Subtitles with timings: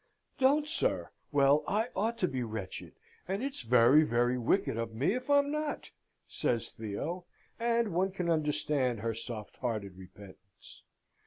[0.39, 1.11] "Don't, sir!
[1.31, 2.93] Well, I ought to be wretched,
[3.27, 5.91] and it's very, very wicked of me if I'm not,"
[6.27, 7.25] says Theo;
[7.59, 10.81] and one can understand her soft hearted repentance.